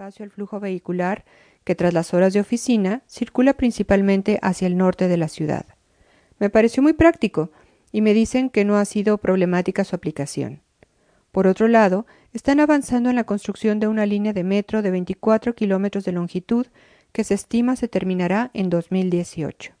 espacio 0.00 0.24
al 0.24 0.30
flujo 0.30 0.60
vehicular 0.60 1.26
que 1.62 1.74
tras 1.74 1.92
las 1.92 2.14
horas 2.14 2.32
de 2.32 2.40
oficina 2.40 3.02
circula 3.06 3.52
principalmente 3.52 4.38
hacia 4.40 4.66
el 4.66 4.78
norte 4.78 5.08
de 5.08 5.18
la 5.18 5.28
ciudad. 5.28 5.66
Me 6.38 6.48
pareció 6.48 6.82
muy 6.82 6.94
práctico 6.94 7.50
y 7.92 8.00
me 8.00 8.14
dicen 8.14 8.48
que 8.48 8.64
no 8.64 8.78
ha 8.78 8.86
sido 8.86 9.18
problemática 9.18 9.84
su 9.84 9.94
aplicación. 9.94 10.62
Por 11.32 11.46
otro 11.46 11.68
lado, 11.68 12.06
están 12.32 12.60
avanzando 12.60 13.10
en 13.10 13.16
la 13.16 13.24
construcción 13.24 13.78
de 13.78 13.88
una 13.88 14.06
línea 14.06 14.32
de 14.32 14.42
metro 14.42 14.80
de 14.80 14.90
24 14.90 15.54
kilómetros 15.54 16.04
de 16.06 16.12
longitud 16.12 16.66
que 17.12 17.22
se 17.22 17.34
estima 17.34 17.76
se 17.76 17.86
terminará 17.86 18.50
en 18.54 18.70
2018. 18.70 19.74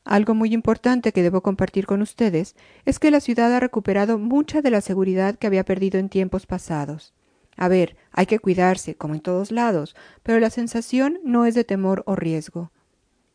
Algo 0.05 0.35
muy 0.35 0.53
importante 0.53 1.13
que 1.13 1.23
debo 1.23 1.41
compartir 1.41 1.87
con 1.87 2.03
ustedes 2.03 2.55
es 2.85 2.99
que 2.99 3.11
la 3.11 3.21
ciudad 3.21 3.55
ha 3.55 3.61
recuperado 3.61 4.19
mucha 4.19 4.61
de 4.61 4.71
la 4.71 4.83
seguridad 4.83 5.37
que 5.37 5.47
había 5.47 5.65
perdido 5.65 5.99
en 5.99 6.11
tiempos 6.11 6.45
pasados. 6.45 7.15
A 7.57 7.69
ver, 7.69 7.97
hay 8.13 8.27
que 8.27 8.39
cuidarse, 8.39 8.97
como 8.97 9.15
en 9.15 9.21
todos 9.21 9.51
lados, 9.51 9.97
pero 10.23 10.41
la 10.41 10.51
sensación 10.51 11.21
no 11.25 11.47
es 11.47 11.55
de 11.55 11.65
temor 11.65 12.03
o 12.05 12.17
riesgo. 12.17 12.71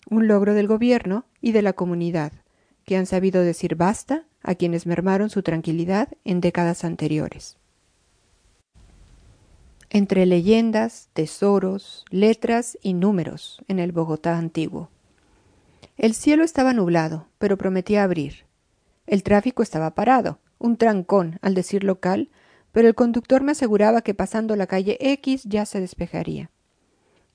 Un 0.09 0.27
logro 0.27 0.53
del 0.53 0.67
gobierno 0.67 1.25
y 1.39 1.51
de 1.51 1.61
la 1.61 1.73
comunidad, 1.73 2.33
que 2.83 2.97
han 2.97 3.05
sabido 3.05 3.41
decir 3.43 3.75
basta 3.75 4.25
a 4.41 4.55
quienes 4.55 4.87
mermaron 4.87 5.29
su 5.29 5.43
tranquilidad 5.43 6.09
en 6.23 6.41
décadas 6.41 6.83
anteriores. 6.83 7.57
Entre 9.91 10.25
leyendas, 10.25 11.09
tesoros, 11.13 12.05
letras 12.09 12.77
y 12.81 12.93
números 12.93 13.61
en 13.67 13.79
el 13.79 13.91
Bogotá 13.91 14.37
antiguo. 14.37 14.89
El 15.97 16.13
cielo 16.13 16.43
estaba 16.43 16.73
nublado, 16.73 17.27
pero 17.37 17.57
prometía 17.57 18.03
abrir. 18.03 18.45
El 19.07 19.23
tráfico 19.23 19.63
estaba 19.63 19.95
parado, 19.95 20.39
un 20.59 20.77
trancón, 20.77 21.39
al 21.41 21.55
decir 21.55 21.83
local, 21.83 22.29
pero 22.71 22.87
el 22.87 22.95
conductor 22.95 23.43
me 23.43 23.51
aseguraba 23.51 24.01
que 24.01 24.13
pasando 24.13 24.55
la 24.55 24.67
calle 24.67 24.97
X 24.99 25.43
ya 25.45 25.65
se 25.65 25.79
despejaría. 25.79 26.51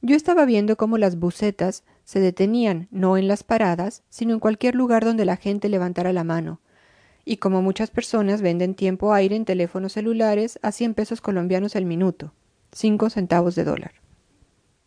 Yo 0.01 0.17
estaba 0.17 0.45
viendo 0.45 0.77
cómo 0.77 0.99
las 0.99 1.19
bucetas 1.19 1.83
se 2.05 2.21
detenían 2.21 2.89
no 2.91 3.17
en 3.17 3.29
las 3.29 3.43
paradas, 3.43 4.03
sino 4.09 4.35
en 4.35 4.41
cualquier 4.41 4.75
lugar 4.75 5.05
donde 5.05 5.25
la 5.25 5.37
gente 5.37 5.69
levantara 5.69 6.13
la 6.13 6.25
mano, 6.25 6.61
y 7.25 7.39
como 7.39 7.63
muchas 7.63 7.91
personas 7.91 8.43
venden 8.43 8.75
tiempo 8.75 9.13
aire 9.15 9.37
en 9.37 9.45
teléfonos 9.45 9.93
celulares 9.93 10.59
a 10.63 10.73
cien 10.73 10.95
pesos 10.95 11.21
colombianos 11.21 11.75
el 11.75 11.87
minuto, 11.87 12.35
cinco 12.73 13.09
centavos 13.11 13.55
de 13.55 13.65
dólar. 13.65 13.93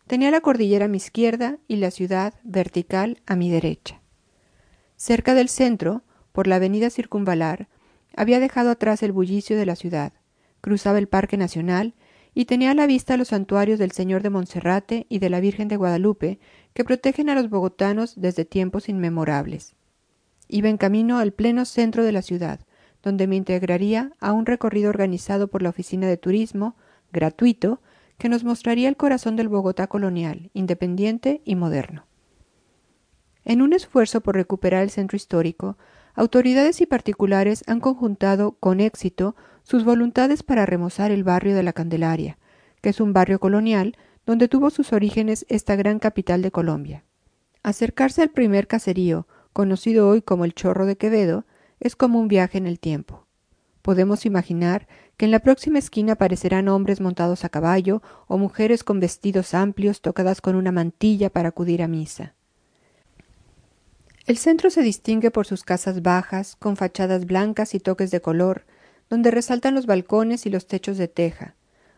Tenía 0.06 0.30
la 0.30 0.40
cordillera 0.40 0.86
a 0.86 0.88
mi 0.88 0.96
izquierda 0.96 1.58
y 1.66 1.76
la 1.76 1.90
ciudad 1.90 2.34
vertical 2.42 3.20
a 3.26 3.36
mi 3.36 3.50
derecha. 3.50 4.00
Cerca 4.96 5.34
del 5.34 5.48
centro, 5.48 6.02
por 6.32 6.46
la 6.46 6.56
avenida 6.56 6.90
Circunvalar, 6.90 7.68
había 8.16 8.40
dejado 8.40 8.70
atrás 8.70 9.02
el 9.02 9.12
bullicio 9.12 9.56
de 9.56 9.66
la 9.66 9.76
ciudad, 9.76 10.12
cruzaba 10.60 10.98
el 10.98 11.08
Parque 11.08 11.36
Nacional 11.36 11.94
y 12.38 12.44
tenía 12.44 12.70
a 12.70 12.74
la 12.74 12.86
vista 12.86 13.16
los 13.16 13.28
santuarios 13.28 13.80
del 13.80 13.90
Señor 13.90 14.22
de 14.22 14.30
Monserrate 14.30 15.06
y 15.08 15.18
de 15.18 15.28
la 15.28 15.40
Virgen 15.40 15.66
de 15.66 15.76
Guadalupe, 15.76 16.38
que 16.72 16.84
protegen 16.84 17.30
a 17.30 17.34
los 17.34 17.50
bogotanos 17.50 18.12
desde 18.14 18.44
tiempos 18.44 18.88
inmemorables. 18.88 19.74
Iba 20.46 20.68
en 20.68 20.76
camino 20.76 21.18
al 21.18 21.32
pleno 21.32 21.64
centro 21.64 22.04
de 22.04 22.12
la 22.12 22.22
ciudad, 22.22 22.60
donde 23.02 23.26
me 23.26 23.34
integraría 23.34 24.12
a 24.20 24.30
un 24.30 24.46
recorrido 24.46 24.88
organizado 24.88 25.48
por 25.48 25.62
la 25.62 25.70
Oficina 25.70 26.06
de 26.06 26.16
Turismo, 26.16 26.76
gratuito, 27.10 27.80
que 28.18 28.28
nos 28.28 28.44
mostraría 28.44 28.88
el 28.88 28.96
corazón 28.96 29.34
del 29.34 29.48
Bogotá 29.48 29.88
colonial, 29.88 30.52
independiente 30.54 31.42
y 31.44 31.56
moderno. 31.56 32.06
En 33.44 33.62
un 33.62 33.72
esfuerzo 33.72 34.20
por 34.20 34.36
recuperar 34.36 34.84
el 34.84 34.90
centro 34.90 35.16
histórico, 35.16 35.76
autoridades 36.18 36.80
y 36.80 36.86
particulares 36.86 37.62
han 37.68 37.78
conjuntado 37.78 38.56
con 38.58 38.80
éxito 38.80 39.36
sus 39.62 39.84
voluntades 39.84 40.42
para 40.42 40.66
remozar 40.66 41.12
el 41.12 41.22
barrio 41.22 41.54
de 41.54 41.62
la 41.62 41.72
Candelaria, 41.72 42.38
que 42.80 42.88
es 42.88 43.00
un 43.00 43.12
barrio 43.12 43.38
colonial 43.38 43.96
donde 44.26 44.48
tuvo 44.48 44.70
sus 44.70 44.92
orígenes 44.92 45.46
esta 45.48 45.76
gran 45.76 46.00
capital 46.00 46.42
de 46.42 46.50
Colombia. 46.50 47.04
Acercarse 47.62 48.20
al 48.20 48.30
primer 48.30 48.66
caserío, 48.66 49.28
conocido 49.52 50.08
hoy 50.08 50.20
como 50.20 50.44
el 50.44 50.54
Chorro 50.54 50.86
de 50.86 50.96
Quevedo, 50.96 51.44
es 51.78 51.94
como 51.94 52.18
un 52.18 52.26
viaje 52.26 52.58
en 52.58 52.66
el 52.66 52.80
tiempo. 52.80 53.28
Podemos 53.82 54.26
imaginar 54.26 54.88
que 55.16 55.24
en 55.24 55.30
la 55.30 55.38
próxima 55.38 55.78
esquina 55.78 56.14
aparecerán 56.14 56.66
hombres 56.66 57.00
montados 57.00 57.44
a 57.44 57.48
caballo 57.48 58.02
o 58.26 58.38
mujeres 58.38 58.82
con 58.82 58.98
vestidos 58.98 59.54
amplios 59.54 60.00
tocadas 60.00 60.40
con 60.40 60.56
una 60.56 60.72
mantilla 60.72 61.30
para 61.30 61.50
acudir 61.50 61.80
a 61.80 61.86
misa. 61.86 62.34
El 64.28 64.36
centro 64.36 64.68
se 64.68 64.82
distingue 64.82 65.30
por 65.30 65.46
sus 65.46 65.62
casas 65.62 66.02
bajas, 66.02 66.54
con 66.56 66.76
fachadas 66.76 67.24
blancas 67.24 67.74
y 67.74 67.80
toques 67.80 68.10
de 68.10 68.20
color, 68.20 68.66
donde 69.08 69.30
resaltan 69.30 69.74
los 69.74 69.86
balcones 69.86 70.44
y 70.44 70.50
los 70.50 70.66
techos 70.66 70.98
de 70.98 71.08
teja, 71.08 71.54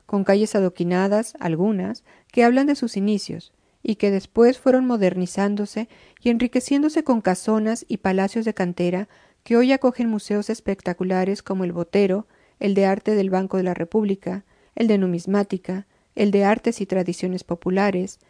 con 0.07 0.23
calles 0.23 0.55
adoquinadas, 0.55 1.35
algunas, 1.41 2.05
que 2.31 2.45
hablan 2.45 2.69
de 2.69 2.77
sus 2.77 2.97
inicios, 2.97 3.53
y 3.83 3.97
que 3.97 4.13
después 4.13 4.61
fueron 4.61 4.87
modernizándose 4.87 5.89
y 6.23 6.31
enriqueciéndose 6.31 7.03
con 7.03 7.21
casonas 7.21 7.85
y 7.89 7.97
palacios 7.97 8.45
de 8.45 8.55
cantera 8.55 9.09
que 9.43 9.57
hoy 9.57 9.73
acogen 9.73 10.09
museos 10.09 10.51
espectaculares 10.51 11.43
como 11.43 11.65
el 11.65 11.73
Botero, 11.73 12.29
el 12.61 12.75
de 12.75 12.87
arte 12.87 13.17
del 13.17 13.31
Banco 13.31 13.57
de 13.57 13.65
la 13.65 13.75
República, 13.75 14.45
el 14.77 14.87
de 14.87 14.99
numismática, 14.99 15.89
el 16.15 16.31
de 16.31 16.45
artes 16.45 16.81
y 16.81 16.87
tradiciones 16.87 17.43
populares, 17.43 18.21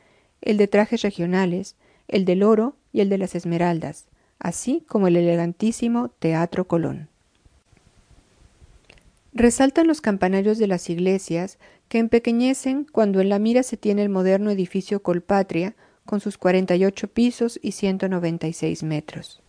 el 0.40 0.56
de 0.56 0.68
trajes 0.68 1.02
regionales, 1.02 1.76
el 2.08 2.24
del 2.24 2.42
oro 2.42 2.76
y 2.92 3.00
el 3.00 3.08
de 3.08 3.18
las 3.18 3.34
esmeraldas, 3.34 4.06
así 4.38 4.84
como 4.88 5.08
el 5.08 5.16
elegantísimo 5.16 6.08
Teatro 6.08 6.66
Colón. 6.66 7.08
Resaltan 9.32 9.86
los 9.86 10.00
campanarios 10.00 10.58
de 10.58 10.66
las 10.66 10.90
iglesias 10.90 11.58
que 11.88 11.98
empequeñecen 11.98 12.84
cuando 12.84 13.20
en 13.20 13.28
la 13.28 13.38
mira 13.38 13.62
se 13.62 13.76
tiene 13.76 14.02
el 14.02 14.08
moderno 14.08 14.50
edificio 14.50 15.02
Colpatria 15.02 15.74
con 16.04 16.20
sus 16.20 16.38
48 16.38 17.08
pisos 17.08 17.58
y 17.62 17.72
196 17.72 18.82
metros. 18.82 19.40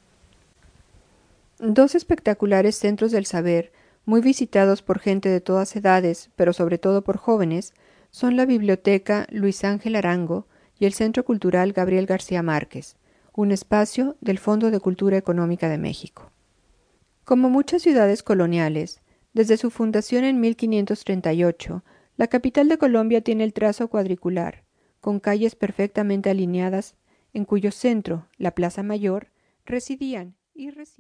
Dos 1.60 1.96
espectaculares 1.96 2.76
centros 2.76 3.12
del 3.12 3.26
saber 3.26 3.72
muy 4.06 4.22
visitados 4.22 4.82
por 4.82 5.00
gente 5.00 5.30
de 5.30 5.42
todas 5.42 5.76
edades, 5.76 6.30
pero 6.36 6.54
sobre 6.54 6.78
todo 6.78 7.04
por 7.04 7.18
jóvenes, 7.18 7.74
son 8.10 8.36
la 8.36 8.46
Biblioteca 8.46 9.28
Luis 9.30 9.64
Ángel 9.64 9.96
Arango 9.96 10.48
y 10.80 10.86
el 10.86 10.94
Centro 10.94 11.24
Cultural 11.24 11.72
Gabriel 11.74 12.08
García 12.08 12.42
Márquez, 12.42 12.96
un 13.33 13.51
espacio 13.51 14.18
del 14.19 14.39
Fondo 14.39 14.72
de 14.72 14.80
Cultura 14.80 15.18
Económica 15.18 15.69
de 15.69 15.78
México. 15.78 16.31
Como 17.24 17.50
muchas 17.50 17.81
ciudades 17.81 18.24
coloniales, 18.24 19.01
desde 19.33 19.56
su 19.56 19.69
fundación 19.72 20.25
en 20.25 20.42
1538, 20.42 21.83
la 22.18 22.28
capital 22.28 22.68
de 22.68 22.78
Colombia 22.78 23.22
tiene 23.22 23.45
el 23.45 23.54
trazo 23.54 23.88
cuadricular, 23.88 24.63
con 25.00 25.19
calles 25.19 25.56
perfectamente 25.56 26.30
alineadas, 26.30 26.95
en 27.33 27.45
cuyo 27.45 27.72
centro, 27.72 28.28
la 28.38 28.51
Plaza 28.51 28.83
Mayor, 28.83 29.28
residían 29.66 30.36
y 30.54 30.69
residen 30.69 31.00